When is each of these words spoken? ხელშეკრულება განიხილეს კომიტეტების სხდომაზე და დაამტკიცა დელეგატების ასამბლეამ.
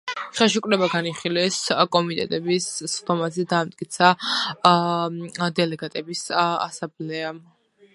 ხელშეკრულება 0.37 0.85
განიხილეს 0.93 1.57
კომიტეტების 1.97 2.69
სხდომაზე 2.95 3.45
და 3.51 3.53
დაამტკიცა 3.55 4.11
დელეგატების 5.63 6.29
ასამბლეამ. 6.45 7.45